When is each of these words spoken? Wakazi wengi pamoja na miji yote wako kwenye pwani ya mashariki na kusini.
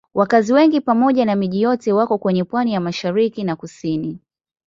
Wakazi 0.13 0.53
wengi 0.53 0.81
pamoja 0.81 1.25
na 1.25 1.35
miji 1.35 1.61
yote 1.61 1.93
wako 1.93 2.17
kwenye 2.17 2.43
pwani 2.43 2.73
ya 2.73 2.79
mashariki 2.79 3.43
na 3.43 3.55
kusini. 3.55 4.19